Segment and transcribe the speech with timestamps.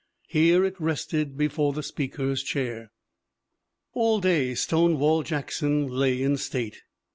[0.27, 2.89] Here it rested before the Speaker's Chair.
[3.93, 6.81] "All day Stonewall Jackson lay in state.